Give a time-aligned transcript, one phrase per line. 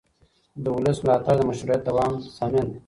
[0.63, 2.79] د ولس ملاتړ د مشروعیت دوام ضامن دی